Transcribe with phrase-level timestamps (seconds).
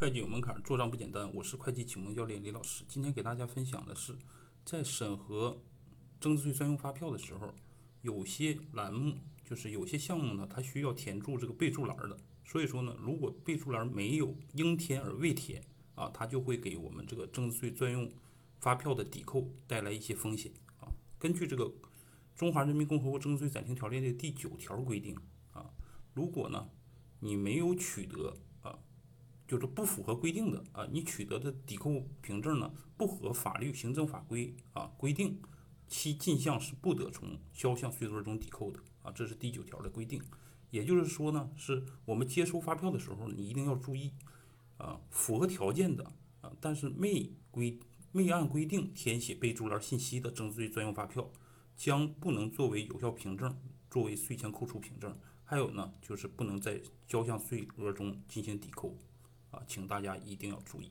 [0.00, 1.30] 会计有门槛，做账不简单。
[1.34, 2.82] 我是会计启蒙教练李老师。
[2.88, 4.16] 今天给大家分享的是，
[4.64, 5.60] 在审核
[6.18, 7.54] 增值税专用发票的时候，
[8.00, 12.16] 有些栏目就是有些项目呢，它需要填注这个备注栏的。
[12.46, 15.62] 所以说呢，如果备注栏没有应填而未填
[15.94, 18.10] 啊，它就会给我们这个增值税专用
[18.58, 20.88] 发票的抵扣带来一些风险啊。
[21.18, 21.64] 根据这个
[22.34, 25.14] 《中华人民共和国增值税暂行条例》的第九条规定
[25.52, 25.68] 啊，
[26.14, 26.70] 如果呢
[27.18, 28.34] 你没有取得。
[29.50, 35.42] 就是不符合规定的啊，你取得的抵扣凭证呢不合法律、行政法规啊规定，
[35.88, 40.22] 其进项是不得从销项税额中抵扣的啊，这是第九条的规定。
[40.70, 44.12] 也就是说呢，是我们接收发票的时候，你一定要注意
[44.76, 46.04] 啊，符合条件的
[46.42, 47.80] 啊，但是没规
[48.12, 51.28] 没按规定填写备注栏信息的增值税专用发票，
[51.76, 53.52] 将不能作为有效凭证，
[53.90, 55.18] 作为税前扣除凭证。
[55.42, 58.96] 还有呢，就是不能在销项税额中进行抵扣。
[59.50, 60.90] 啊，请大家一定要注意。